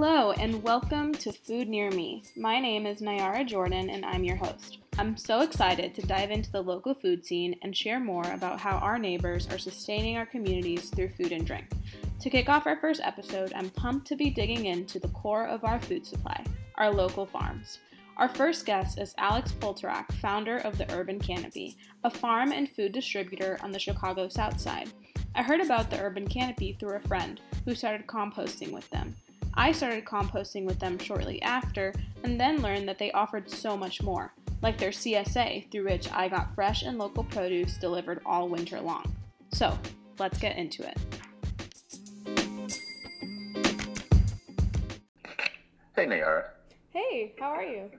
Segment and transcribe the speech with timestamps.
[0.00, 2.22] Hello, and welcome to Food Near Me.
[2.36, 4.78] My name is Nayara Jordan, and I'm your host.
[4.96, 8.76] I'm so excited to dive into the local food scene and share more about how
[8.76, 11.66] our neighbors are sustaining our communities through food and drink.
[12.20, 15.64] To kick off our first episode, I'm pumped to be digging into the core of
[15.64, 16.44] our food supply
[16.76, 17.80] our local farms.
[18.18, 22.92] Our first guest is Alex Poltorak, founder of the Urban Canopy, a farm and food
[22.92, 24.92] distributor on the Chicago South Side.
[25.34, 29.16] I heard about the Urban Canopy through a friend who started composting with them.
[29.60, 34.00] I started composting with them shortly after and then learned that they offered so much
[34.00, 38.80] more, like their CSA, through which I got fresh and local produce delivered all winter
[38.80, 39.16] long.
[39.52, 39.76] So,
[40.20, 40.96] let's get into it.
[45.96, 46.44] Hey, Nayara.
[46.90, 47.90] Hey, how are you?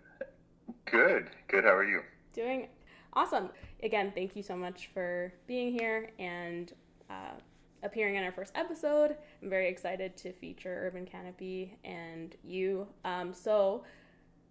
[0.86, 1.66] Good, good.
[1.66, 2.04] How are you?
[2.32, 2.70] Doing
[3.12, 3.50] awesome.
[3.84, 6.72] Again, thank you so much for being here and
[7.10, 7.34] uh,
[7.84, 9.16] appearing in our first episode.
[9.42, 12.88] I'm very excited to feature Urban Canopy and you.
[13.06, 13.84] Um, so,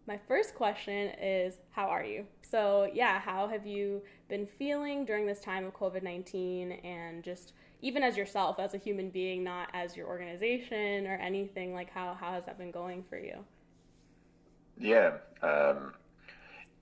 [0.07, 2.25] my first question is How are you?
[2.43, 7.53] So, yeah, how have you been feeling during this time of COVID 19 and just
[7.81, 11.75] even as yourself, as a human being, not as your organization or anything?
[11.75, 13.45] Like, how, how has that been going for you?
[14.81, 15.93] Yeah, um,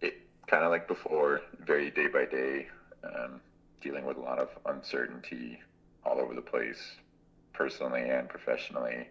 [0.00, 0.14] it
[0.46, 2.68] kind of like before, very day by day,
[3.04, 3.40] um,
[3.80, 5.58] dealing with a lot of uncertainty
[6.06, 6.96] all over the place,
[7.52, 9.08] personally and professionally.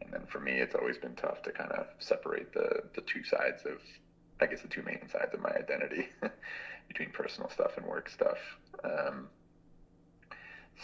[0.00, 3.22] And then for me, it's always been tough to kind of separate the the two
[3.22, 3.78] sides of,
[4.40, 6.08] I guess, the two main sides of my identity
[6.88, 8.38] between personal stuff and work stuff.
[8.82, 9.28] Um,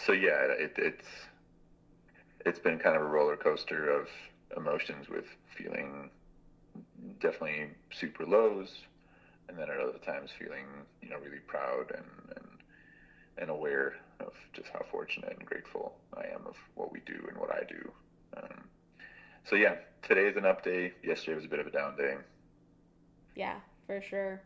[0.07, 1.07] so yeah, it, it's
[2.47, 4.09] it's been kind of a roller coaster of
[4.57, 5.25] emotions with
[5.57, 6.11] feeling
[7.21, 8.73] definitely super lows,
[9.49, 10.67] and then at other times feeling
[11.03, 12.47] you know really proud and and,
[13.41, 17.39] and aware of just how fortunate and grateful I am of what we do and
[17.39, 17.93] what I do.
[18.37, 18.65] Um,
[19.45, 20.93] so yeah, today is an up day.
[21.03, 22.17] Yesterday was a bit of a down day.
[23.35, 24.43] Yeah, for sure.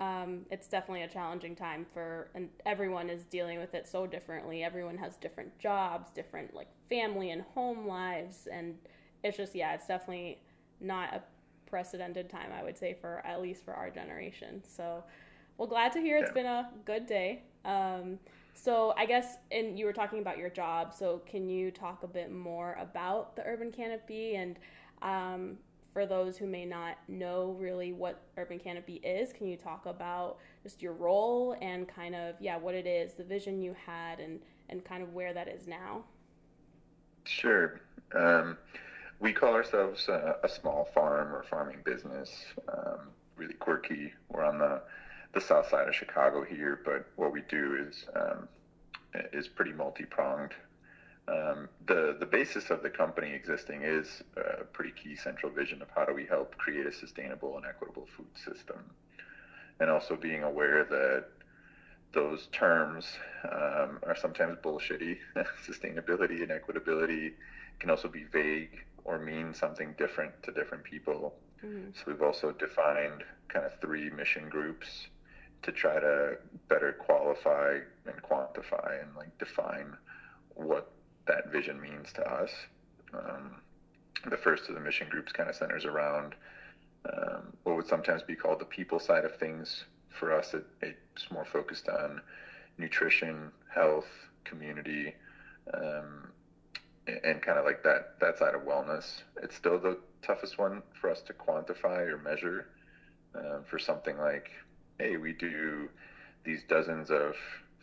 [0.00, 4.64] Um, it's definitely a challenging time for, and everyone is dealing with it so differently.
[4.64, 8.76] Everyone has different jobs, different like family and home lives, and
[9.22, 10.40] it's just yeah, it's definitely
[10.80, 11.22] not a
[11.66, 14.62] precedented time I would say for at least for our generation.
[14.66, 15.04] So,
[15.58, 16.42] well, glad to hear it's yeah.
[16.42, 17.42] been a good day.
[17.64, 18.18] Um,
[18.54, 20.92] so I guess, and you were talking about your job.
[20.92, 24.58] So can you talk a bit more about the Urban Canopy and
[25.02, 25.56] um,
[25.92, 30.38] for those who may not know really what Urban Canopy is, can you talk about
[30.62, 34.40] just your role and kind of yeah what it is, the vision you had, and
[34.68, 36.04] and kind of where that is now?
[37.24, 37.80] Sure.
[38.14, 38.56] Um,
[39.18, 42.30] we call ourselves a, a, small farm or farming business.
[42.68, 44.12] Um, really quirky.
[44.30, 44.82] We're on the
[45.32, 48.48] the south side of Chicago here, but what we do is um,
[49.32, 50.52] is pretty multi pronged.
[51.28, 55.88] Um, the the basis of the company existing is a pretty key central vision of
[55.94, 58.78] how do we help create a sustainable and equitable food system,
[59.78, 61.26] and also being aware that
[62.12, 63.06] those terms
[63.44, 65.18] um, are sometimes bullshitty.
[65.68, 67.32] Sustainability and equitability
[67.78, 71.34] can also be vague or mean something different to different people.
[71.64, 71.90] Mm-hmm.
[71.94, 75.06] So we've also defined kind of three mission groups
[75.62, 76.36] to try to
[76.68, 79.96] better qualify and quantify and like define
[80.54, 80.90] what
[81.26, 82.50] that vision means to us.
[83.12, 83.60] Um,
[84.28, 86.34] the first of the mission groups kind of centers around
[87.12, 89.84] um, what would sometimes be called the people side of things.
[90.18, 92.20] For us, it, it's more focused on
[92.78, 94.08] nutrition, health,
[94.44, 95.14] community,
[95.72, 96.28] um,
[97.06, 99.22] and kind of like that that side of wellness.
[99.42, 102.66] It's still the toughest one for us to quantify or measure.
[103.32, 104.50] Uh, for something like
[105.00, 105.88] hey, we do
[106.44, 107.34] these dozens of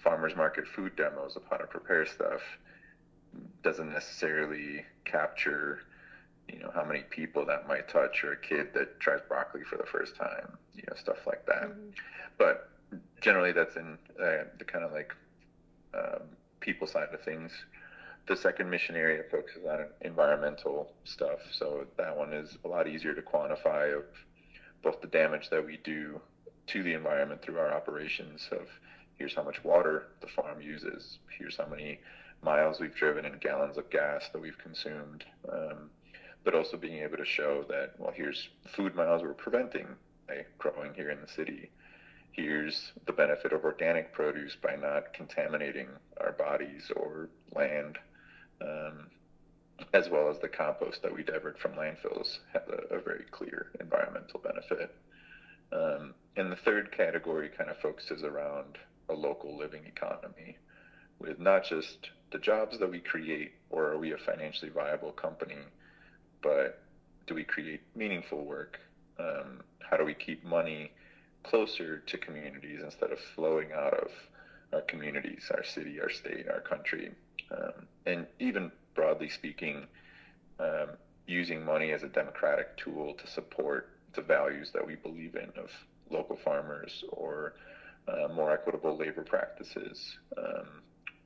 [0.04, 2.42] farmers market food demos of how to prepare stuff
[3.64, 5.80] doesn't necessarily capture
[6.48, 9.78] you know how many people that might touch or a kid that tries broccoli for
[9.78, 11.90] the first time you know stuff like that mm-hmm.
[12.38, 12.70] but
[13.20, 15.14] generally that's in uh, the kind of like
[15.94, 16.22] um,
[16.60, 17.52] people side of things
[18.28, 23.14] the second mission area focuses on environmental stuff so that one is a lot easier
[23.14, 24.04] to quantify of
[24.84, 26.22] both the damage that we do
[26.68, 28.68] to the environment through our operations of
[29.18, 32.00] here's how much water the farm uses, here's how many
[32.44, 35.90] miles we've driven and gallons of gas that we've consumed, um,
[36.44, 39.88] but also being able to show that, well, here's food miles we're preventing
[40.28, 41.70] by growing here in the city.
[42.32, 45.88] Here's the benefit of organic produce by not contaminating
[46.22, 47.98] our bodies or land,
[48.62, 49.08] um,
[49.94, 53.68] as well as the compost that we divert from landfills has a, a very clear
[53.80, 54.94] environmental benefit.
[55.72, 58.78] Um, and the third category kind of focuses around
[59.10, 60.58] a local living economy
[61.20, 65.58] with not just the jobs that we create or are we a financially viable company,
[66.42, 66.82] but
[67.26, 68.80] do we create meaningful work?
[69.20, 70.92] Um, how do we keep money
[71.44, 74.12] closer to communities instead of flowing out of
[74.74, 77.12] our communities, our city, our state, our country?
[77.52, 79.88] Um, and even broadly speaking,
[80.60, 80.90] um,
[81.26, 85.70] using money as a democratic tool to support the values that we believe in of
[86.10, 87.54] local farmers or
[88.10, 90.82] uh, more equitable labor practices, um,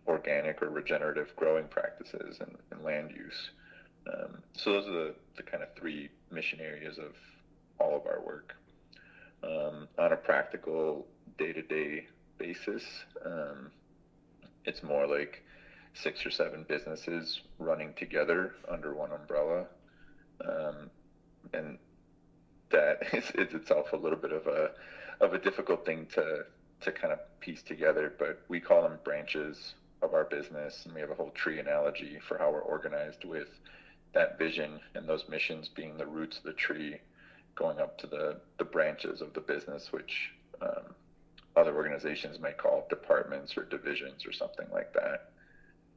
[0.08, 3.52] organic or regenerative growing practices, and, and land use.
[4.12, 7.14] Um, so those are the, the kind of three mission areas of
[7.80, 8.56] all of our work.
[9.44, 11.08] Um, on a practical
[11.38, 12.08] day-to-day
[12.38, 12.84] basis,
[13.26, 13.72] um,
[14.66, 15.44] it's more like
[15.94, 19.66] six or seven businesses running together under one umbrella,
[20.48, 20.90] um,
[21.54, 21.78] and
[22.72, 24.72] that is, is itself a little bit of a
[25.20, 26.46] of a difficult thing to
[26.82, 28.14] to kind of piece together.
[28.18, 32.20] But we call them branches of our business, and we have a whole tree analogy
[32.28, 33.48] for how we're organized with
[34.14, 36.98] that vision and those missions being the roots of the tree
[37.56, 40.32] going up to the, the branches of the business, which
[40.62, 40.96] um,
[41.56, 45.32] other organizations might call departments or divisions or something like that.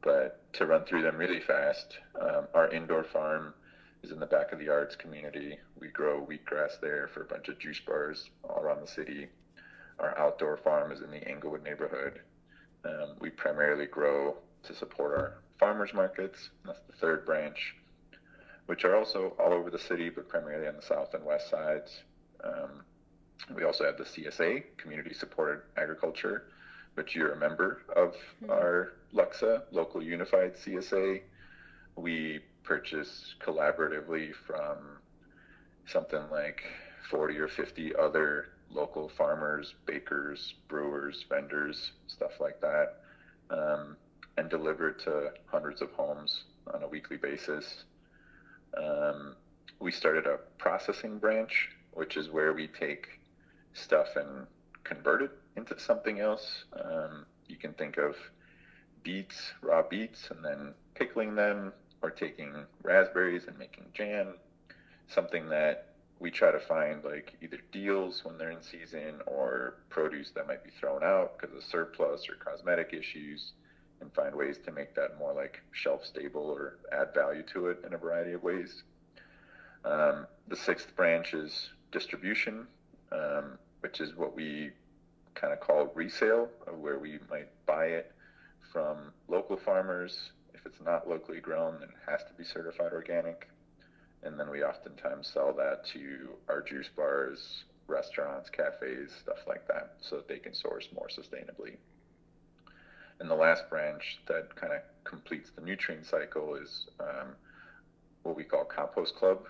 [0.02, 3.54] But to run through them really fast, um, our indoor farm
[4.04, 5.56] is in the Back of the Yards community.
[5.80, 9.28] We grow wheatgrass there for a bunch of juice bars all around the city.
[9.98, 12.20] Our outdoor farm is in the Englewood neighborhood.
[12.84, 16.50] Um, we primarily grow to support our farmers markets.
[16.66, 17.74] That's the third branch,
[18.66, 22.02] which are also all over the city, but primarily on the south and west sides.
[22.44, 22.82] Um,
[23.56, 26.48] we also have the CSA, Community Supported Agriculture,
[26.92, 28.12] which you're a member of
[28.42, 28.50] mm-hmm.
[28.50, 31.22] our LUXA, Local Unified CSA.
[31.96, 34.98] We purchase collaboratively from
[35.86, 36.62] something like
[37.10, 42.96] 40 or 50 other local farmers, bakers, brewers, vendors, stuff like that,
[43.50, 43.96] um,
[44.36, 47.84] and deliver to hundreds of homes on a weekly basis.
[48.76, 49.36] Um,
[49.78, 53.20] we started a processing branch, which is where we take
[53.74, 54.46] stuff and
[54.82, 56.64] convert it into something else.
[56.72, 58.16] Um, you can think of
[59.02, 61.72] beets, raw beets, and then pickling them,
[62.04, 62.52] or taking
[62.82, 64.34] raspberries and making jam.
[65.08, 70.30] Something that we try to find like either deals when they're in season or produce
[70.32, 73.52] that might be thrown out because of surplus or cosmetic issues
[74.02, 77.82] and find ways to make that more like shelf stable or add value to it
[77.86, 78.82] in a variety of ways.
[79.86, 82.66] Um, the sixth branch is distribution,
[83.12, 84.72] um, which is what we
[85.34, 88.12] kind of call resale, where we might buy it
[88.72, 90.32] from local farmers.
[90.64, 93.48] If it's not locally grown, it has to be certified organic
[94.24, 99.96] and then we oftentimes sell that to our juice bars, restaurants, cafes, stuff like that,
[100.00, 101.76] so that they can source more sustainably.
[103.20, 107.36] And the last branch that kind of completes the nutrient cycle is um,
[108.22, 109.46] what we call Compost Club,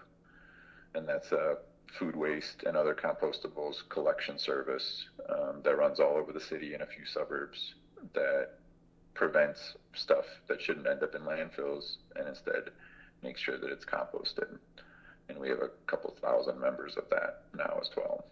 [0.95, 1.59] and that's a
[1.99, 6.83] food waste and other compostables collection service um, that runs all over the city in
[6.83, 7.75] a few suburbs
[8.13, 8.59] that
[9.15, 12.71] prevents stuff that shouldn't end up in landfills and instead
[13.23, 14.59] make sure that it's composted.
[15.29, 18.27] And we have a couple thousand members of that now as well.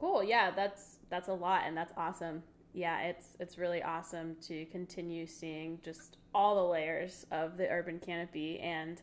[0.00, 0.24] Cool.
[0.24, 2.42] Yeah, that's that's a lot and that's awesome.
[2.72, 7.98] Yeah, it's it's really awesome to continue seeing just all the layers of the urban
[7.98, 9.02] canopy and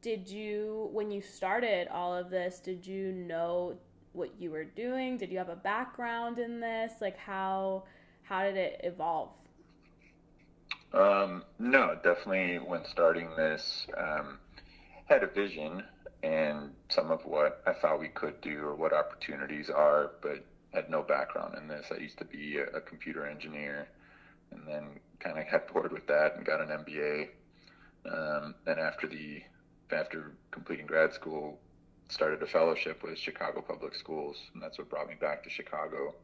[0.00, 3.76] did you when you started all of this, did you know
[4.12, 5.18] what you were doing?
[5.18, 6.92] Did you have a background in this?
[7.00, 7.84] Like how
[8.22, 9.30] how did it evolve?
[10.92, 14.38] Um, no, definitely when starting this, um,
[15.06, 15.82] had a vision
[16.22, 20.90] and some of what I thought we could do or what opportunities are, but had
[20.90, 21.86] no background in this.
[21.90, 23.88] I used to be a, a computer engineer
[24.50, 24.84] and then
[25.20, 27.28] kind of got bored with that and got an MBA.
[28.10, 29.42] Um, and after the
[29.90, 31.58] after completing grad school,
[32.08, 36.14] started a fellowship with Chicago Public Schools, and that's what brought me back to Chicago.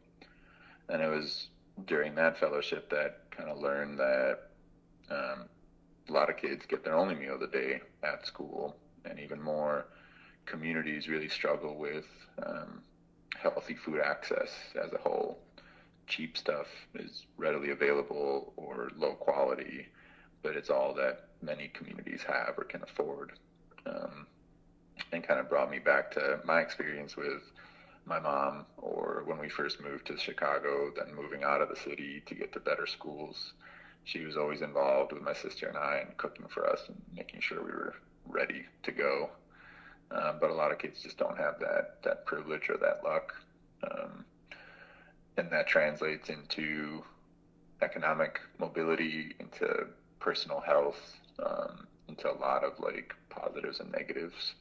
[0.88, 1.48] And it was
[1.86, 4.50] during that fellowship that kind of learned that
[5.10, 5.48] um,
[6.08, 9.40] a lot of kids get their only meal of the day at school, and even
[9.40, 9.86] more
[10.46, 12.06] communities really struggle with
[12.44, 12.82] um,
[13.36, 14.50] healthy food access
[14.82, 15.38] as a whole.
[16.06, 19.86] Cheap stuff is readily available or low quality,
[20.42, 23.32] but it's all that many communities have or can afford.
[23.86, 24.26] Um,
[25.12, 27.42] and kind of brought me back to my experience with
[28.06, 32.22] my mom, or when we first moved to Chicago, then moving out of the city
[32.26, 33.54] to get to better schools
[34.04, 37.40] she was always involved with my sister and I and cooking for us and making
[37.40, 37.94] sure we were
[38.28, 39.30] ready to go.
[40.10, 43.34] Um, but a lot of kids just don't have that that privilege or that luck,
[43.90, 44.24] um,
[45.36, 47.02] and that translates into
[47.82, 49.86] economic mobility, into
[50.20, 54.54] personal health, um, into a lot of like positives and negatives.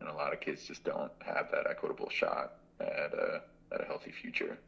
[0.00, 3.84] and a lot of kids just don't have that equitable shot at a at a
[3.84, 4.58] healthy future.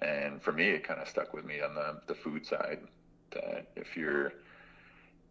[0.00, 2.78] And for me, it kind of stuck with me on the the food side
[3.32, 4.32] that if you're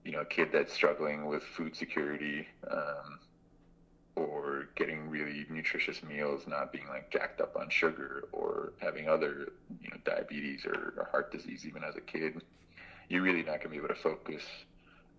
[0.03, 3.19] you know a kid that's struggling with food security um,
[4.15, 9.51] or getting really nutritious meals, not being like jacked up on sugar or having other
[9.81, 12.41] you know diabetes or, or heart disease even as a kid,
[13.09, 14.43] you're really not going to be able to focus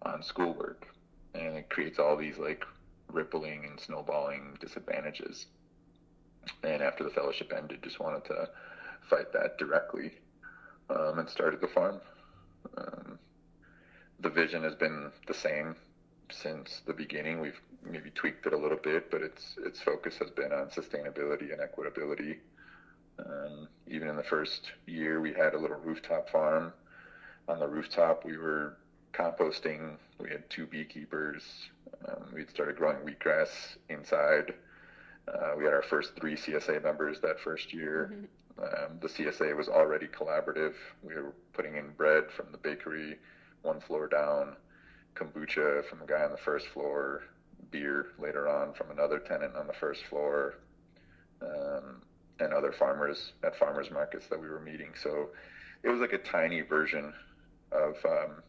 [0.02, 0.87] on schoolwork,
[1.35, 2.64] and it creates all these like
[3.11, 5.47] rippling and snowballing disadvantages.
[6.62, 8.49] And after the fellowship ended, just wanted to
[9.09, 10.12] fight that directly
[10.90, 12.00] um, and started the farm.
[12.76, 13.19] Um,
[14.21, 15.76] the vision has been the same
[16.31, 17.40] since the beginning.
[17.40, 21.52] We've maybe tweaked it a little bit, but its its focus has been on sustainability
[21.52, 22.38] and equitability.
[23.19, 26.73] Um, even in the first year, we had a little rooftop farm.
[27.49, 28.76] On the rooftop, we were
[29.12, 29.97] composting.
[30.19, 31.43] We had two beekeepers.
[32.09, 34.54] Um, we'd started growing wheatgrass inside.
[35.28, 38.11] Uh, we had our first three CSA members that first year.
[38.12, 38.25] Mm-hmm.
[38.61, 40.75] Um, the CSA was already collaborative.
[41.03, 43.17] We were putting in bread from the bakery
[43.63, 44.57] one floor down,
[45.15, 47.23] kombucha from a guy on the first floor,
[47.71, 50.55] beer later on from another tenant on the first floor,
[51.43, 52.03] um,
[52.41, 54.91] and other farmers at farmers markets that we were meeting.
[55.03, 55.31] So
[55.83, 57.13] it was like a tiny version
[57.73, 58.43] of um,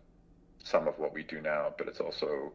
[0.64, 2.54] some of what we do now, but it's also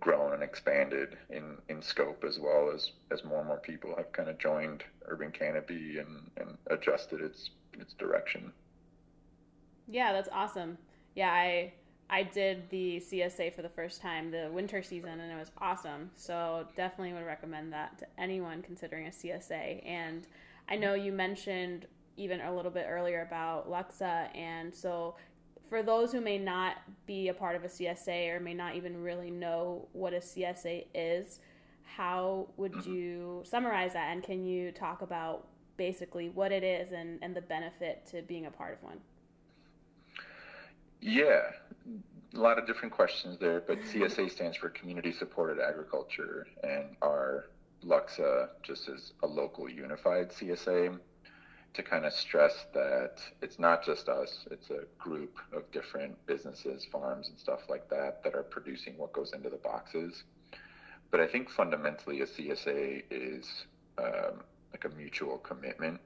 [0.00, 4.12] grown and expanded in, in scope as well as, as more and more people have
[4.12, 8.52] kind of joined Urban Canopy and, and adjusted its its direction.
[9.88, 10.78] Yeah, that's awesome.
[11.14, 11.72] Yeah, I
[12.08, 16.10] I did the CSA for the first time the winter season and it was awesome.
[16.16, 19.84] So definitely would recommend that to anyone considering a CSA.
[19.84, 20.26] And
[20.68, 21.86] I know you mentioned
[22.16, 25.16] even a little bit earlier about Luxa and so
[25.68, 29.02] for those who may not be a part of a CSA or may not even
[29.02, 31.40] really know what a CSA is,
[31.84, 34.12] how would you summarize that?
[34.12, 35.46] And can you talk about
[35.76, 38.98] basically what it is and, and the benefit to being a part of one?
[41.00, 41.42] Yeah,
[42.34, 47.46] a lot of different questions there, but CSA stands for Community Supported Agriculture, and our
[47.82, 50.98] Luxa just is a local unified CSA
[51.76, 56.86] to kind of stress that it's not just us, it's a group of different businesses,
[56.90, 60.24] farms, and stuff like that that are producing what goes into the boxes.
[61.10, 63.46] But I think fundamentally a CSA is
[63.98, 64.42] um,
[64.72, 66.00] like a mutual commitment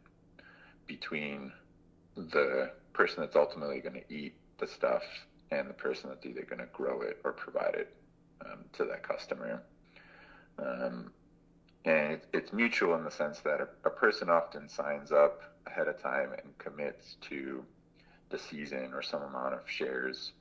[0.86, 1.52] between
[2.16, 5.02] the person that's ultimately going to eat the stuff
[5.52, 7.94] and the person that's either going to grow it or provide it
[8.44, 9.62] um, to that customer.
[10.58, 11.12] Um,
[11.84, 15.88] and it, it's mutual in the sense that a, a person often signs up ahead
[15.88, 17.64] of time and commits to
[18.30, 20.32] the season or some amount of shares.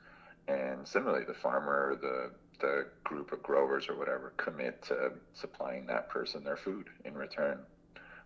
[0.48, 6.10] And similarly, the farmer, the the group of growers or whatever commit to supplying that
[6.10, 7.60] person their food in return,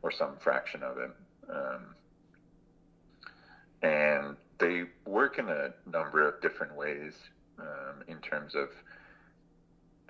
[0.02, 1.12] or some fraction of it.
[1.50, 1.96] Um,
[3.84, 7.14] and they work in a number of different ways
[7.60, 8.70] um, in terms of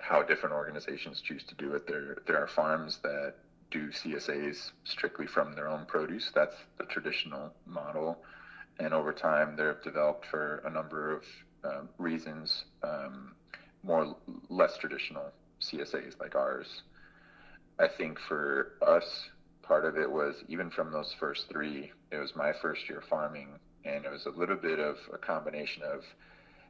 [0.04, 1.86] how different organizations choose to do it.
[1.86, 3.34] There, there are farms that
[3.70, 6.30] do CSAs strictly from their own produce.
[6.34, 8.18] That's the traditional model.
[8.78, 11.22] And over time, they've developed for a number of
[11.64, 13.32] um, reasons um,
[13.82, 14.14] more
[14.50, 15.32] less traditional
[15.62, 16.82] CSAs like ours.
[17.78, 19.30] I think for us,
[19.62, 23.48] part of it was even from those first three, it was my first year farming,
[23.86, 26.02] and it was a little bit of a combination of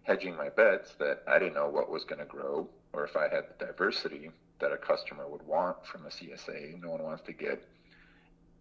[0.04, 3.22] hedging my bets that I didn't know what was going to grow or if I
[3.24, 6.80] had the diversity that a customer would want from a CSA.
[6.80, 7.62] No one wants to get,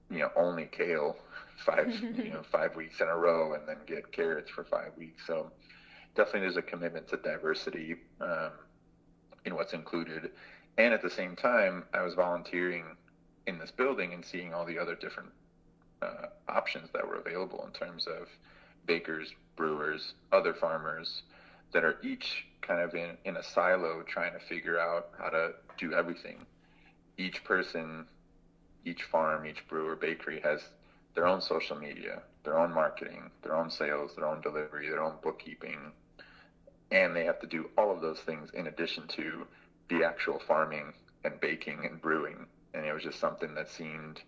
[0.09, 1.15] you know, only kale
[1.65, 5.23] five, you know, five weeks in a row and then get carrots for five weeks.
[5.27, 5.51] So
[6.15, 8.51] definitely there's a commitment to diversity um,
[9.45, 10.31] in what's included.
[10.77, 12.85] And at the same time, I was volunteering
[13.45, 15.29] in this building and seeing all the other different
[16.01, 18.27] uh, options that were available in terms of
[18.87, 21.21] bakers, brewers, other farmers
[21.73, 25.51] that are each kind of in, in a silo trying to figure out how to
[25.77, 26.45] do everything.
[27.17, 28.05] Each person,
[28.85, 30.61] each farm, each brewer, bakery has
[31.15, 35.15] their own social media, their own marketing, their own sales, their own delivery, their own
[35.21, 35.91] bookkeeping.
[36.91, 39.45] And they have to do all of those things in addition to
[39.89, 42.45] the actual farming and baking and brewing.
[42.73, 44.21] And it was just something that seemed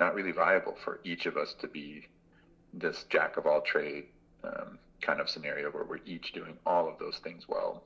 [0.00, 2.06] not really viable for each of us to be
[2.72, 4.04] this jack of all trade
[4.44, 7.82] um, kind of scenario where we're each doing all of those things well.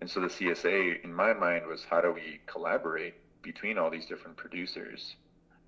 [0.00, 4.06] And so the CSA, in my mind, was how do we collaborate between all these
[4.06, 5.16] different producers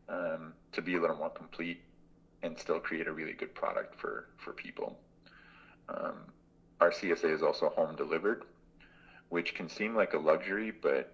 [0.09, 1.81] um, to be a little more complete
[2.43, 4.99] and still create a really good product for, for people.
[5.89, 6.17] Um,
[6.81, 8.45] our CSA is also home delivered,
[9.29, 11.13] which can seem like a luxury, but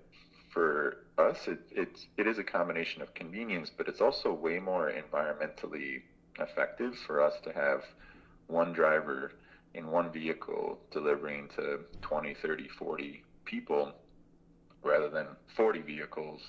[0.50, 4.92] for us, it, it's, it is a combination of convenience, but it's also way more
[4.92, 6.02] environmentally
[6.38, 7.82] effective for us to have
[8.46, 9.32] one driver
[9.74, 13.92] in one vehicle delivering to 20, 30, 40 people
[14.82, 15.26] rather than
[15.56, 16.40] 40 vehicles,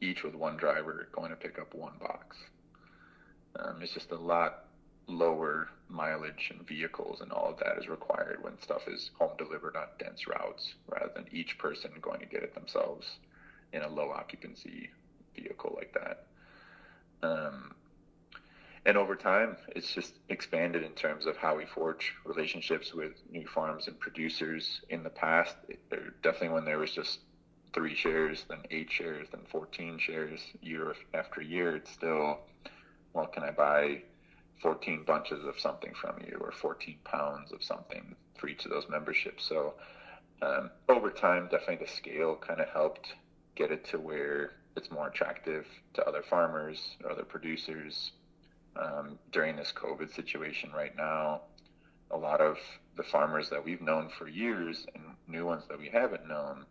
[0.00, 2.36] each with one driver going to pick up one box.
[3.58, 4.64] Um, it's just a lot
[5.08, 9.76] lower mileage and vehicles and all of that is required when stuff is home delivered
[9.76, 13.06] on dense routes rather than each person going to get it themselves
[13.72, 14.90] in a low occupancy
[15.34, 16.26] vehicle like that.
[17.22, 17.74] Um,
[18.84, 23.46] and over time, it's just expanded in terms of how we forge relationships with new
[23.46, 24.80] farms and producers.
[24.88, 25.54] In the past,
[26.22, 27.20] definitely when there was just
[27.72, 32.40] three shares, then eight shares, then 14 shares year after year, it's still,
[33.12, 34.02] well, can I buy
[34.60, 38.88] 14 bunches of something from you or 14 pounds of something for each of those
[38.88, 39.44] memberships?
[39.44, 39.74] So
[40.42, 43.14] um, over time, definitely the scale kind of helped
[43.54, 48.10] get it to where it's more attractive to other farmers or other producers
[48.76, 51.42] um, during this COVID situation right now.
[52.10, 52.58] A lot of
[52.96, 56.64] the farmers that we've known for years and new ones that we haven't known,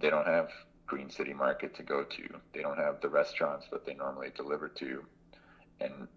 [0.00, 0.50] they don't have
[0.86, 2.22] Green City Market to go to.
[2.52, 5.04] They don't have the restaurants that they normally deliver to.
[5.80, 6.08] And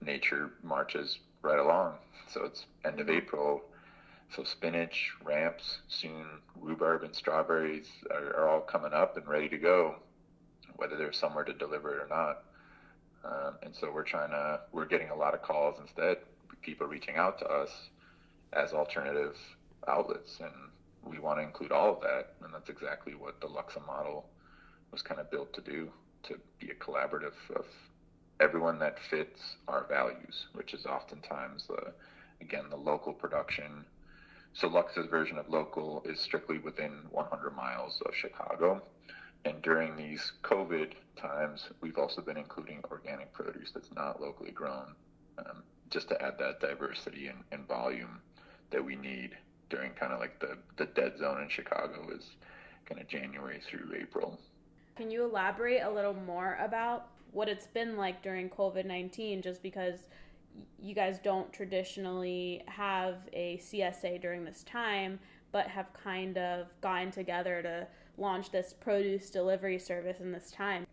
[0.00, 1.94] nature marches right along.
[2.28, 3.62] So it's end of April.
[4.34, 6.24] So spinach, ramps, soon
[6.60, 9.96] rhubarb and strawberries are, are all coming up and ready to go,
[10.76, 12.42] whether there's somewhere to deliver it or not.
[13.26, 16.18] Um, and so we're trying to, we're getting a lot of calls instead,
[16.62, 17.70] people reaching out to us
[18.52, 19.36] as alternative
[19.88, 20.38] outlets.
[20.40, 20.52] And
[21.04, 22.34] we want to include all of that.
[22.44, 24.26] And that's exactly what the Luxa model
[24.92, 25.90] was kind of built to do,
[26.24, 27.64] to be a collaborative of
[28.40, 31.92] everyone that fits our values, which is oftentimes, the,
[32.40, 33.84] again, the local production.
[34.52, 38.82] So Luxa's version of local is strictly within 100 miles of Chicago.
[39.46, 44.96] And during these COVID times, we've also been including organic produce that's not locally grown,
[45.38, 48.20] um, just to add that diversity and, and volume
[48.70, 49.36] that we need
[49.70, 52.32] during kind of like the, the dead zone in Chicago is
[52.86, 54.36] kind of January through April.
[54.96, 59.62] Can you elaborate a little more about what it's been like during COVID 19 just
[59.62, 60.08] because
[60.80, 65.20] you guys don't traditionally have a CSA during this time,
[65.52, 67.86] but have kind of gotten together to
[68.18, 70.86] launch this produce delivery service in this time?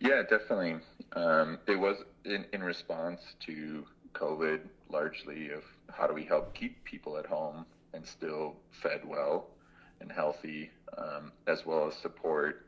[0.00, 0.76] Yeah, definitely.
[1.12, 6.82] Um, it was in, in response to COVID, largely of how do we help keep
[6.84, 9.48] people at home and still fed well
[10.00, 12.66] and healthy, um, as well as support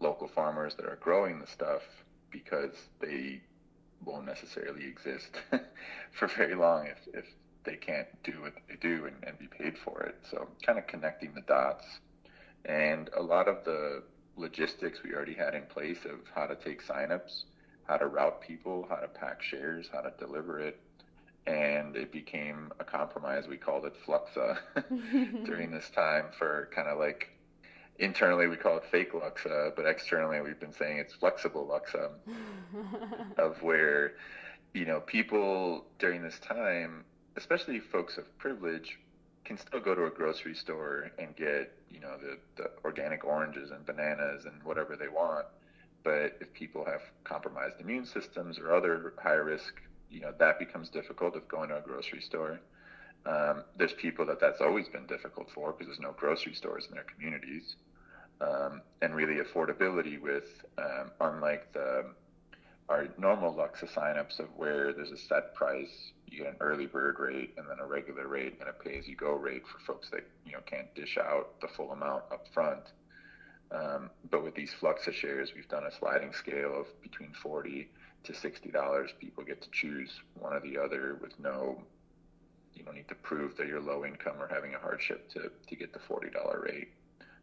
[0.00, 1.82] local farmers that are growing the stuff
[2.30, 3.40] because they
[4.04, 5.28] won't necessarily exist
[6.12, 7.26] for very long if, if
[7.64, 10.16] they can't do what they do and, and be paid for it.
[10.30, 11.84] So kind of connecting the dots
[12.64, 14.02] and a lot of the
[14.36, 17.44] logistics we already had in place of how to take signups,
[17.84, 20.80] how to route people, how to pack shares, how to deliver it.
[21.46, 23.48] And it became a compromise.
[23.48, 24.80] We called it Fluxa uh,
[25.44, 27.30] during this time for kind of like
[28.00, 32.10] internally we call it fake Luxa, uh, but externally we've been saying it's flexible Luxa
[32.26, 34.14] um, of where,
[34.72, 37.04] you know, people during this time,
[37.36, 38.98] especially folks of privilege,
[39.50, 43.72] can still go to a grocery store and get you know the, the organic oranges
[43.72, 45.44] and bananas and whatever they want.
[46.04, 49.74] But if people have compromised immune systems or other high risk
[50.08, 52.60] you know that becomes difficult if going to a grocery store.
[53.26, 56.94] Um, there's people that that's always been difficult for because there's no grocery stores in
[56.94, 57.74] their communities.
[58.40, 62.06] Um, and really affordability with um, unlike the
[62.90, 67.18] our normal Luxa signups of where there's a set price, you get an early bird
[67.18, 70.10] rate and then a regular rate and a pay as you go rate for folks
[70.10, 72.82] that you know can't dish out the full amount up front.
[73.70, 77.88] Um, but with these Fluxa shares, we've done a sliding scale of between forty
[78.24, 79.10] to sixty dollars.
[79.20, 81.80] People get to choose one or the other with no
[82.80, 85.76] you don't need to prove that you're low income or having a hardship to, to
[85.76, 86.32] get the $40
[86.64, 86.88] rate.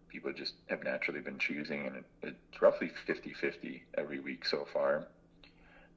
[0.09, 4.65] People just have naturally been choosing, and it, it's roughly 50 50 every week so
[4.73, 5.07] far.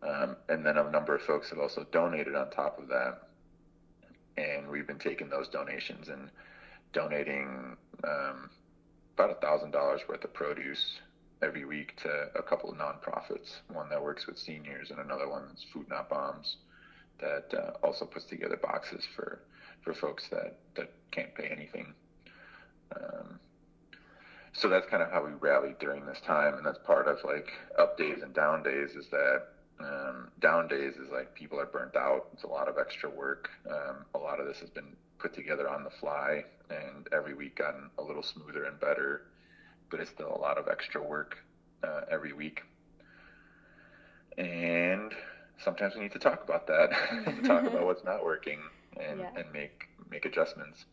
[0.03, 3.29] Um, and then a number of folks have also donated on top of that.
[4.37, 6.31] And we've been taking those donations and
[6.93, 8.51] donating um,
[9.15, 11.01] about a thousand dollars worth of produce
[11.43, 13.57] every week to a couple of nonprofits.
[13.73, 16.57] One that works with seniors, and another one that's Food Not Bombs,
[17.21, 19.43] that uh, also puts together boxes for
[19.83, 21.93] for folks that that can't pay anything.
[22.97, 23.39] Um,
[24.53, 27.49] so that's kind of how we rallied during this time, and that's part of like
[27.79, 28.91] up days and down days.
[28.91, 29.43] Is that
[29.85, 32.29] um, down days is like people are burnt out.
[32.33, 33.49] It's a lot of extra work.
[33.69, 37.57] Um, a lot of this has been put together on the fly, and every week
[37.57, 39.23] gotten a little smoother and better.
[39.91, 41.37] but it's still a lot of extra work
[41.83, 42.63] uh, every week.
[44.39, 45.13] And
[45.59, 46.91] sometimes we need to talk about that,
[47.45, 48.61] talk about what's not working,
[48.99, 49.31] and, yeah.
[49.37, 50.87] and make make adjustments.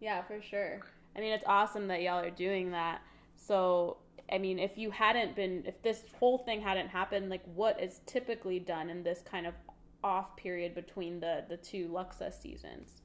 [0.00, 0.80] Yeah, for sure.
[1.16, 3.02] I mean, it's awesome that y'all are doing that.
[3.36, 3.98] So,
[4.32, 8.00] I mean, if you hadn't been, if this whole thing hadn't happened, like what is
[8.06, 9.54] typically done in this kind of
[10.02, 13.02] off period between the the two Luxa seasons?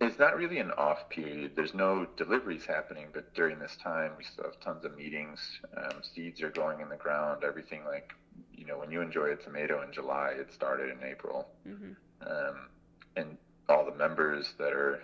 [0.00, 1.52] It's not really an off period.
[1.54, 5.60] There's no deliveries happening, but during this time, we still have tons of meetings.
[5.76, 7.44] Um, seeds are going in the ground.
[7.44, 8.14] Everything like,
[8.54, 11.48] you know, when you enjoy a tomato in July, it started in April.
[11.68, 11.92] Mm-hmm.
[12.26, 12.68] Um,
[13.16, 13.36] and
[13.68, 15.02] all the members that are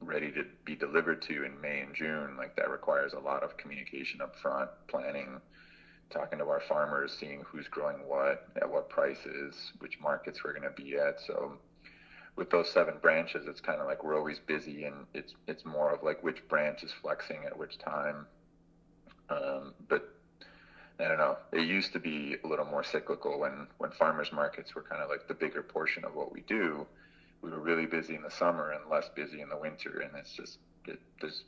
[0.00, 3.56] ready to be delivered to in May and June, like that requires a lot of
[3.56, 5.40] communication up front, planning,
[6.10, 10.62] talking to our farmers, seeing who's growing what, at what prices, which markets we're going
[10.62, 11.20] to be at.
[11.26, 11.58] So
[12.36, 15.92] with those seven branches, it's kind of like we're always busy, and it's it's more
[15.92, 18.26] of like which branch is flexing at which time.
[19.30, 20.14] Um, but
[21.00, 21.36] I don't know.
[21.52, 25.08] It used to be a little more cyclical when when farmers markets were kind of
[25.08, 26.86] like the bigger portion of what we do
[27.42, 30.32] we were really busy in the summer and less busy in the winter, and it's
[30.32, 31.44] just it, there's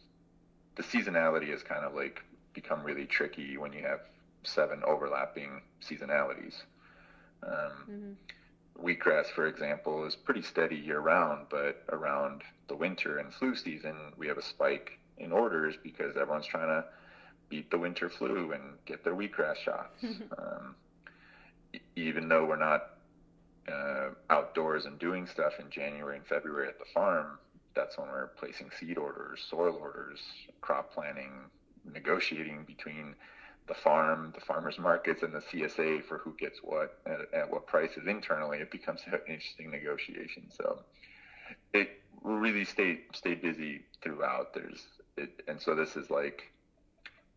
[0.77, 2.22] the seasonality has kind of like
[2.55, 4.01] become really tricky when you have
[4.44, 6.55] seven overlapping seasonalities.
[7.42, 7.53] Um,
[7.90, 8.87] mm-hmm.
[8.87, 13.96] Wheatgrass, for example, is pretty steady year round, but around the winter and flu season,
[14.16, 16.85] we have a spike in orders because everyone's trying to
[17.48, 20.05] beat the winter flu and get their wheatgrass shots.
[20.38, 20.77] um,
[21.96, 22.97] even though we're not
[23.70, 27.38] uh, outdoors and doing stuff in January and February at the farm,
[27.74, 30.20] that's when we're placing seed orders, soil orders,
[30.61, 31.31] crop planning,
[31.85, 33.14] negotiating between
[33.68, 37.66] the farm, the farmers markets, and the CSA for who gets what at, at what
[37.66, 38.59] prices internally.
[38.59, 40.44] It becomes an interesting negotiation.
[40.50, 40.81] So
[41.72, 41.90] it
[42.22, 44.54] really stayed stayed busy throughout.
[44.54, 46.42] There's it, and so this is like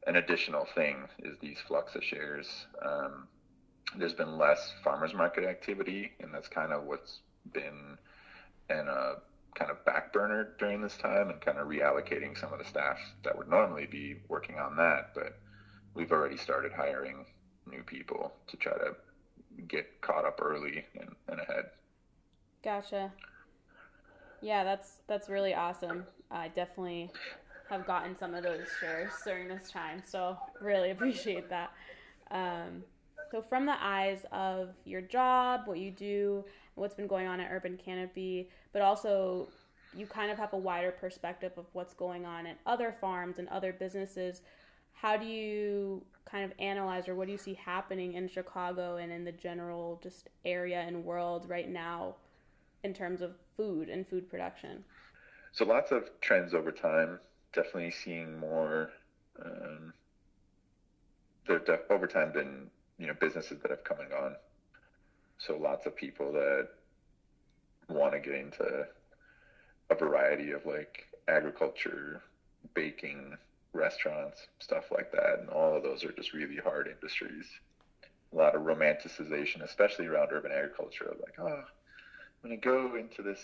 [0.07, 2.47] an additional thing is these Fluxa shares.
[2.81, 3.27] Um,
[3.97, 7.19] there's been less farmers market activity, and that's kind of what's
[7.53, 7.97] been
[8.69, 9.15] in a
[9.53, 12.97] kind of back burner during this time, and kind of reallocating some of the staff
[13.23, 15.11] that would normally be working on that.
[15.13, 15.37] But
[15.93, 17.25] we've already started hiring
[17.69, 18.95] new people to try to
[19.67, 21.65] get caught up early and, and ahead.
[22.63, 23.11] Gotcha.
[24.41, 26.05] Yeah, that's that's really awesome.
[26.31, 27.11] I definitely
[27.69, 31.71] have gotten some of those shares during this time, so really appreciate that.
[32.31, 32.83] Um,
[33.31, 36.43] so, from the eyes of your job, what you do,
[36.75, 39.47] what's been going on at Urban Canopy, but also
[39.95, 43.47] you kind of have a wider perspective of what's going on at other farms and
[43.47, 44.41] other businesses.
[44.91, 49.11] How do you kind of analyze or what do you see happening in Chicago and
[49.13, 52.15] in the general just area and world right now
[52.83, 54.83] in terms of food and food production?
[55.53, 57.19] So, lots of trends over time.
[57.53, 58.91] Definitely seeing more.
[59.43, 59.93] Um,
[61.47, 62.69] there over time been
[63.01, 64.35] you know businesses that have come and gone.
[65.39, 66.67] So lots of people that
[67.89, 68.85] want to get into
[69.89, 72.21] a variety of like agriculture,
[72.75, 73.35] baking,
[73.73, 77.47] restaurants, stuff like that, and all of those are just really hard industries.
[78.33, 83.41] A lot of romanticization, especially around urban agriculture, like oh, I'm gonna go into this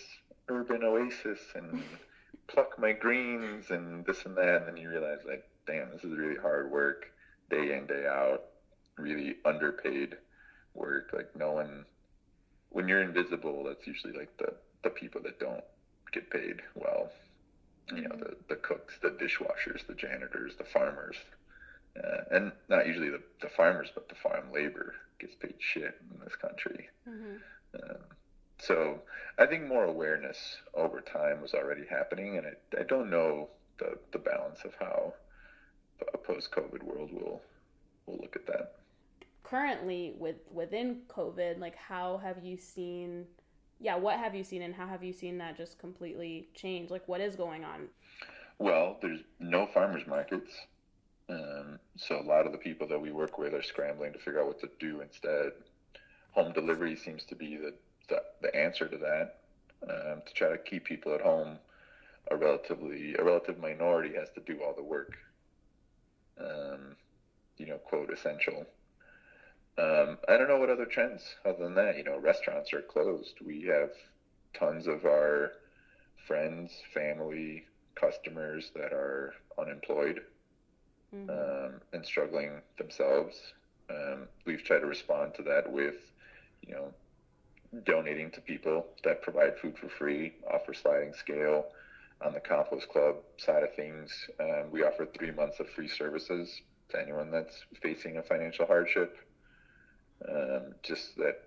[0.49, 1.81] urban oasis and
[2.47, 6.15] pluck my greens and this and that, and then you realize like, damn, this is
[6.15, 7.07] really hard work,
[7.49, 8.43] day in day out
[8.97, 10.15] really underpaid
[10.73, 11.11] work.
[11.13, 11.85] Like no one,
[12.69, 15.63] when you're invisible, that's usually like the the people that don't
[16.11, 17.09] get paid well.
[17.93, 21.15] You know, the the cooks, the dishwashers, the janitors, the farmers,
[21.97, 26.19] uh, and not usually the the farmers, but the farm labor gets paid shit in
[26.23, 26.89] this country.
[27.07, 27.35] Mm-hmm.
[27.75, 27.97] Um,
[28.59, 28.99] so
[29.37, 33.97] I think more awareness over time was already happening, and I, I don't know the,
[34.11, 35.13] the balance of how
[36.13, 37.41] a post COVID world will
[38.05, 38.75] will look at that
[39.49, 43.25] currently with within covid like how have you seen
[43.79, 46.89] yeah what have you seen and how have you seen that just completely change?
[46.89, 47.87] Like what is going on?
[48.59, 50.51] Well there's no farmers markets
[51.29, 54.39] um, so a lot of the people that we work with are scrambling to figure
[54.39, 55.51] out what to do instead.
[56.31, 57.73] Home delivery seems to be the,
[58.07, 59.39] the, the answer to that
[59.83, 61.57] um, to try to keep people at home.
[62.31, 65.17] A relatively a relative minority has to do all the work.
[66.39, 66.95] Um,
[67.57, 68.65] you know quote essential
[69.77, 71.97] um, I don't know what other trends other than that.
[71.97, 73.35] You know, restaurants are closed.
[73.45, 73.91] We have
[74.53, 75.53] tons of our
[76.25, 80.21] friends, family, customers that are unemployed
[81.15, 81.29] mm-hmm.
[81.29, 83.35] um, and struggling themselves.
[83.89, 85.95] Um, we've tried to respond to that with,
[86.61, 86.93] you know,
[87.85, 91.67] donating to people that provide food for free, offer sliding scale,
[92.21, 96.61] on the Compost Club side of things, um, we offer three months of free services
[96.89, 99.17] to anyone that's facing a financial hardship.
[100.27, 101.43] Um, just that,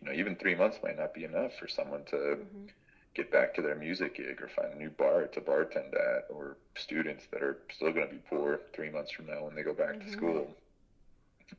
[0.00, 2.66] you know, even three months might not be enough for someone to mm-hmm.
[3.14, 6.56] get back to their music gig or find a new bar to bartend at, or
[6.76, 9.72] students that are still going to be poor three months from now when they go
[9.72, 10.06] back mm-hmm.
[10.06, 10.48] to school.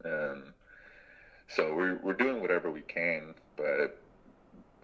[0.06, 0.54] Um,
[1.48, 4.02] so we're we're doing whatever we can, but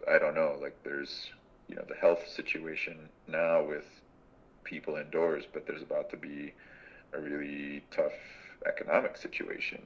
[0.10, 0.58] I don't know.
[0.62, 1.30] Like there's
[1.70, 3.86] you know the health situation now with
[4.64, 6.54] people indoors, but there's about to be
[7.14, 8.12] a really tough
[8.66, 9.82] economic situation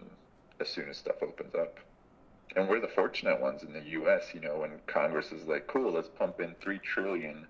[0.62, 1.78] as soon as stuff opens up.
[2.56, 4.34] And we're the fortunate ones in the U.S.
[4.34, 7.48] You know, when Congress is like, "Cool, let's pump in three trillion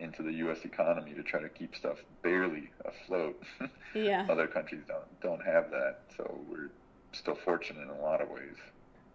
[0.00, 0.64] into the U.S.
[0.64, 3.40] economy to try to keep stuff barely afloat."
[3.94, 4.26] Yeah.
[4.28, 6.70] Other countries don't don't have that, so we're
[7.12, 8.56] still fortunate in a lot of ways.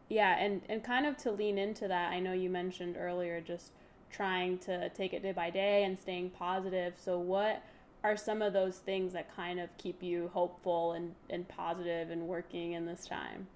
[0.08, 3.74] Yeah, and and kind of to lean into that, I know you mentioned earlier just
[4.10, 6.94] trying to take it day by day and staying positive.
[6.98, 7.62] So what
[8.04, 12.28] are some of those things that kind of keep you hopeful and, and positive and
[12.28, 13.48] working in this time?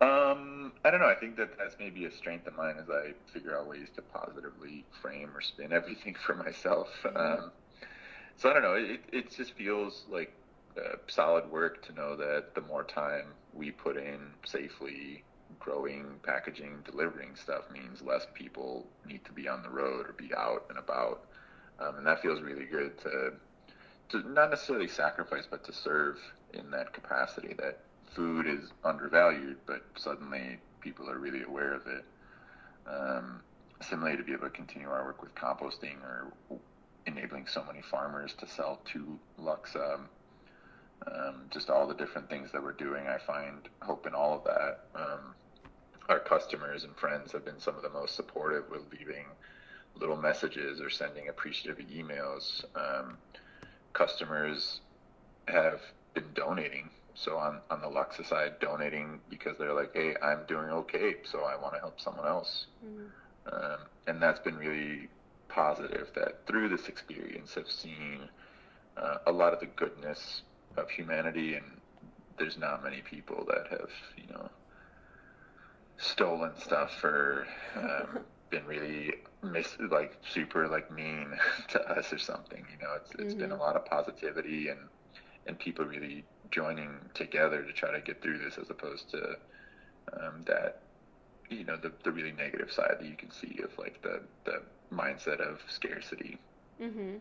[0.00, 1.08] Um, I don't know.
[1.08, 4.02] I think that that's maybe a strength of mine as I figure out ways to
[4.02, 6.88] positively frame or spin everything for myself.
[7.04, 7.16] Mm-hmm.
[7.16, 7.52] Um,
[8.36, 8.74] so I don't know.
[8.74, 10.34] It, it just feels like
[10.76, 15.22] uh, solid work to know that the more time we put in safely
[15.60, 20.34] growing, packaging, delivering stuff means less people need to be on the road or be
[20.36, 21.26] out and about.
[21.80, 23.32] Um, and that feels really good to,
[24.10, 26.18] to not necessarily sacrifice, but to serve
[26.52, 27.80] in that capacity that
[28.14, 32.04] food is undervalued, but suddenly people are really aware of it.
[32.86, 33.40] Um,
[33.80, 36.32] similarly, to be able to continue our work with composting or
[37.06, 40.08] enabling so many farmers to sell to Lux, um,
[41.06, 44.44] um, just all the different things that we're doing, I find hope in all of
[44.44, 44.80] that.
[44.94, 45.34] Um,
[46.08, 49.26] our customers and friends have been some of the most supportive with leaving
[49.98, 52.64] little messages or sending appreciative emails.
[52.74, 53.18] Um,
[53.92, 54.80] customers
[55.48, 55.80] have
[56.14, 56.90] been donating.
[57.14, 61.44] So on, on the Luxa side, donating because they're like, hey, I'm doing okay, so
[61.44, 62.66] I want to help someone else.
[62.84, 63.54] Mm-hmm.
[63.54, 65.08] Um, and that's been really
[65.48, 68.28] positive that through this experience I've seen
[68.96, 70.42] uh, a lot of the goodness
[70.76, 71.64] of humanity and
[72.38, 74.50] there's not many people that have, you know,
[75.96, 79.12] stolen stuff or um, been really
[79.44, 81.32] mis- like super like mean
[81.68, 82.64] to us or something.
[82.70, 83.40] You know, it's it's mm-hmm.
[83.40, 83.62] been a mm-hmm.
[83.62, 84.80] lot of positivity and
[85.46, 89.36] and people really joining together to try to get through this as opposed to
[90.12, 90.82] um, that
[91.50, 94.62] you know the the really negative side that you can see of like the the
[94.92, 96.38] mindset of scarcity.
[96.80, 97.20] Mhm.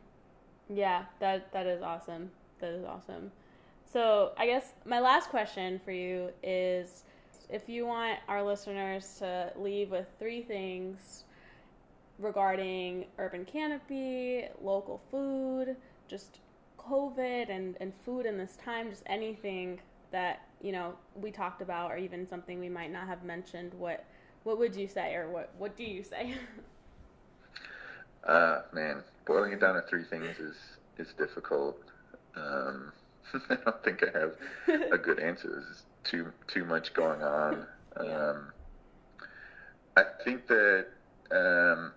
[0.69, 2.31] Yeah, that that is awesome.
[2.59, 3.31] That is awesome.
[3.91, 7.03] So, I guess my last question for you is
[7.49, 11.25] if you want our listeners to leave with three things
[12.19, 15.75] regarding urban canopy, local food,
[16.07, 16.39] just
[16.77, 19.79] COVID and, and food in this time, just anything
[20.11, 24.05] that, you know, we talked about or even something we might not have mentioned, what
[24.43, 26.33] what would you say or what, what do you say?
[28.27, 30.55] uh man, boiling it down to three things is
[30.97, 31.77] is difficult.
[32.35, 32.91] Um,
[33.49, 34.35] I don't think I have
[34.91, 35.49] a good answer.
[35.49, 37.65] There's too too much going on.
[37.95, 38.51] Um,
[39.95, 40.87] I think that
[41.31, 41.91] um,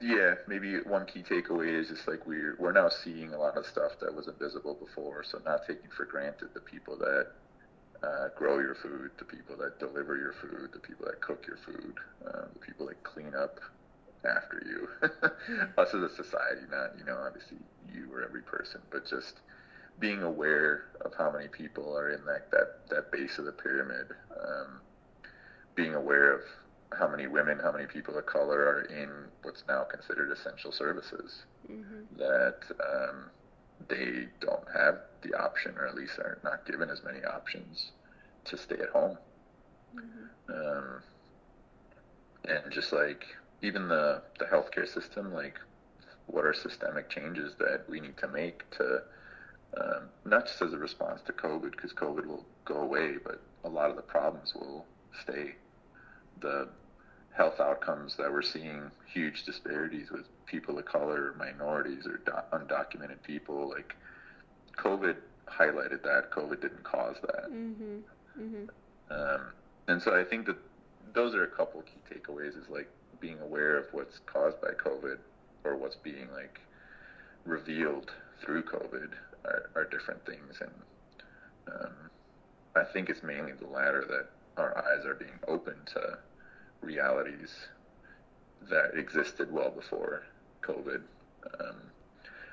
[0.00, 3.66] yeah, maybe one key takeaway is just like we're we're now seeing a lot of
[3.66, 5.24] stuff that was invisible before.
[5.24, 7.28] So not taking for granted the people that
[8.02, 11.58] uh, grow your food, the people that deliver your food, the people that cook your
[11.58, 11.94] food,
[12.26, 13.60] uh, the people that clean up
[14.24, 14.88] after you.
[15.78, 17.58] Us as a society, not you know obviously
[17.92, 19.40] you or every person, but just
[19.98, 24.06] being aware of how many people are in that that, that base of the pyramid,
[24.40, 24.80] um,
[25.74, 26.40] being aware of
[26.98, 29.08] how many women, how many people of color are in
[29.42, 32.16] what's now considered essential services, mm-hmm.
[32.18, 32.58] that
[32.92, 33.30] um,
[33.88, 37.92] they don't have the option, or at least are not given as many options
[38.44, 39.16] to stay at home.
[39.94, 40.52] Mm-hmm.
[40.52, 41.02] Um,
[42.48, 43.24] and just like
[43.62, 45.58] even the the healthcare system, like
[46.26, 49.02] what are systemic changes that we need to make to
[49.76, 53.68] um, not just as a response to COVID, because COVID will go away, but a
[53.68, 54.86] lot of the problems will
[55.22, 55.54] stay.
[56.40, 56.68] The
[57.40, 63.22] health outcomes that we're seeing huge disparities with people of color, minorities, or do- undocumented
[63.22, 63.66] people.
[63.66, 63.96] Like
[64.76, 65.16] COVID
[65.48, 66.30] highlighted that.
[66.32, 67.50] COVID didn't cause that.
[67.50, 67.96] Mm-hmm.
[68.38, 68.64] Mm-hmm.
[69.10, 69.52] Um,
[69.88, 70.58] and so I think that
[71.14, 72.50] those are a couple key takeaways.
[72.50, 75.16] Is like being aware of what's caused by COVID
[75.64, 76.60] or what's being like
[77.46, 78.10] revealed
[78.44, 79.12] through COVID
[79.46, 80.70] are, are different things, and
[81.74, 81.94] um,
[82.76, 84.28] I think it's mainly the latter that
[84.62, 86.18] our eyes are being open to
[86.80, 87.54] realities
[88.68, 90.22] that existed well before
[90.62, 91.02] COVID,
[91.58, 91.76] Um,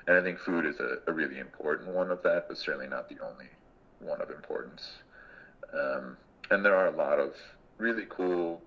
[0.06, 3.08] and I think food is a, a, really important one of that, but certainly not
[3.08, 3.48] the only
[4.00, 4.98] one of importance.
[5.72, 6.16] Um,
[6.50, 7.34] and there are a lot of
[7.76, 8.62] really cool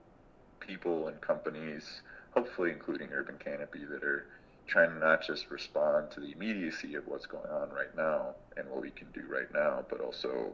[0.60, 2.02] people and companies,
[2.36, 4.28] hopefully including Urban Canopy, that are
[4.68, 8.70] trying to not just respond to the immediacy of what's going on right now and
[8.70, 10.54] what we can do right now, but also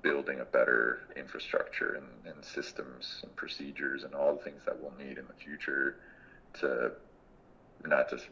[0.00, 4.94] building a better infrastructure and, and systems and procedures and all the things that we'll
[4.98, 5.96] need in the future
[6.54, 6.92] to
[7.84, 8.28] not just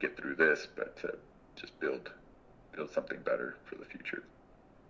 [0.00, 1.16] get through this, but to
[1.56, 2.10] just build
[2.74, 4.24] build something better for the future.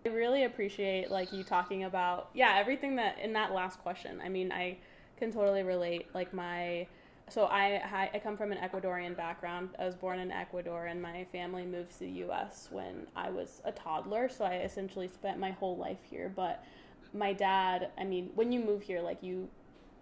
[0.06, 4.20] I really appreciate like you talking about yeah everything that in that last question.
[4.24, 4.78] I mean, I
[5.18, 6.06] can totally relate.
[6.14, 6.86] Like my
[7.28, 9.70] so I I come from an Ecuadorian background.
[9.78, 12.68] I was born in Ecuador, and my family moved to the U.S.
[12.70, 14.28] when I was a toddler.
[14.28, 16.30] So I essentially spent my whole life here.
[16.34, 16.64] But
[17.12, 19.48] my dad, I mean, when you move here, like you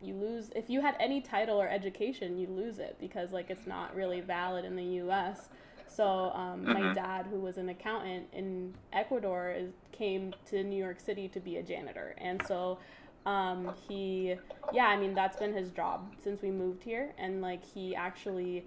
[0.01, 3.67] you lose if you had any title or education, you lose it because like it's
[3.67, 5.49] not really valid in the U.S.
[5.87, 6.73] So um, mm-hmm.
[6.73, 11.41] my dad, who was an accountant in Ecuador, is, came to New York City to
[11.41, 12.79] be a janitor, and so
[13.27, 14.35] um, he,
[14.73, 18.67] yeah, I mean that's been his job since we moved here, and like he actually,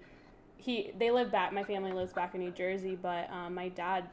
[0.56, 1.52] he they live back.
[1.52, 4.08] My family lives back in New Jersey, but um, my dad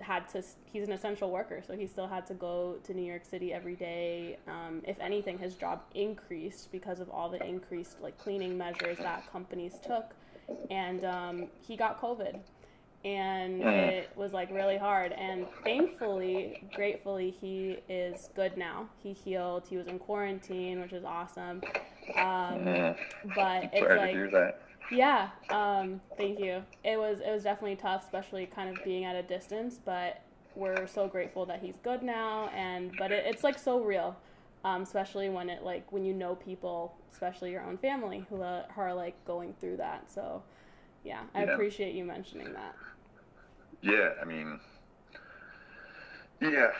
[0.00, 0.42] had to.
[0.64, 3.74] He's an essential worker, so he still had to go to New York City every
[3.74, 4.38] day.
[4.46, 9.30] Um, if anything, his job increased because of all the increased like cleaning measures that
[9.32, 10.14] companies took,
[10.70, 12.38] and um, he got COVID
[13.04, 13.88] and mm.
[13.88, 19.76] it was like really hard and thankfully gratefully he is good now he healed he
[19.76, 21.62] was in quarantine which is awesome
[22.16, 22.96] um, mm.
[23.36, 24.56] but it's like
[24.90, 29.14] yeah um, thank you it was it was definitely tough especially kind of being at
[29.14, 30.22] a distance but
[30.56, 34.16] we're so grateful that he's good now and but it, it's like so real
[34.64, 38.64] um, especially when it like when you know people especially your own family who, uh,
[38.74, 40.42] who are like going through that so
[41.04, 41.52] yeah, I yeah.
[41.52, 42.74] appreciate you mentioning that.
[43.82, 44.58] Yeah, I mean,
[46.40, 46.70] yeah,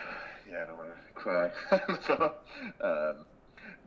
[0.51, 1.51] yeah, I don't want to cry.
[2.07, 2.35] so,
[2.83, 3.25] um,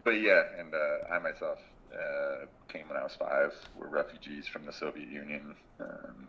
[0.04, 1.60] but yeah, and uh, I myself
[1.94, 3.54] uh, came when I was five.
[3.78, 6.28] We're refugees from the Soviet Union, um,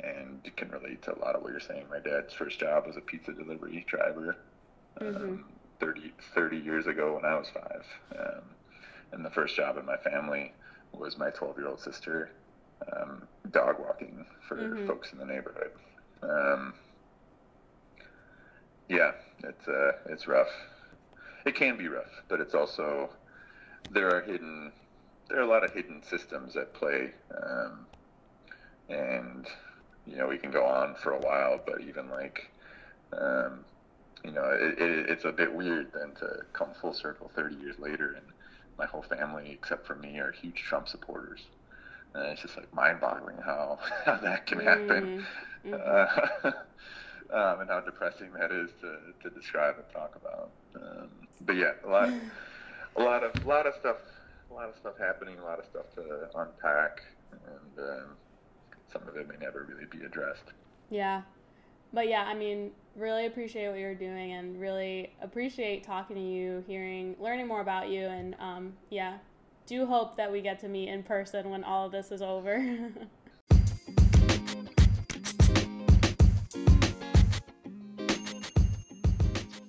[0.00, 1.86] and can relate to a lot of what you're saying.
[1.90, 4.36] My dad's first job was a pizza delivery driver.
[5.00, 5.42] Um, mm-hmm.
[5.78, 7.84] 30, 30 years ago when I was five.
[8.18, 8.42] Um,
[9.12, 10.52] and the first job in my family
[10.92, 12.30] was my 12 year old sister
[12.92, 14.86] um, dog walking for mm-hmm.
[14.86, 15.70] folks in the neighborhood.
[16.22, 16.74] Um,
[18.88, 19.12] yeah,
[19.42, 20.48] it's uh, it's rough.
[21.44, 23.10] It can be rough, but it's also
[23.90, 24.72] there are hidden
[25.28, 27.86] there are a lot of hidden systems at play, um,
[28.88, 29.46] and
[30.06, 32.50] you know we can go on for a while, but even like
[33.12, 33.64] um,
[34.24, 37.78] you know it, it, it's a bit weird then to come full circle 30 years
[37.78, 38.26] later and
[38.78, 41.46] my whole family except for me are huge Trump supporters.
[42.16, 45.24] And it's just like mind-boggling how, how that can happen,
[45.66, 45.74] mm-hmm.
[45.74, 46.50] uh,
[47.36, 50.50] um, and how depressing that is to, to describe and talk about.
[50.74, 51.08] Um,
[51.42, 52.10] but yeah, a lot,
[52.96, 53.96] a lot of, a lot of stuff,
[54.50, 57.02] a lot of stuff happening, a lot of stuff to unpack,
[57.32, 58.08] and um,
[58.90, 60.52] some of it may never really be addressed.
[60.90, 61.22] Yeah,
[61.92, 66.64] but yeah, I mean, really appreciate what you're doing, and really appreciate talking to you,
[66.66, 69.18] hearing, learning more about you, and um, yeah,
[69.66, 72.64] do hope that we get to meet in person when all of this is over.